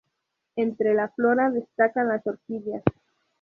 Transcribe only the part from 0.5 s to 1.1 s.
Entre la